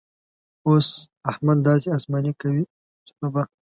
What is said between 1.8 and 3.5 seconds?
اسماني کوي چې توبه!